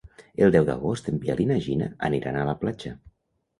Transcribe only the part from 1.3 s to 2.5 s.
i na Gina aniran a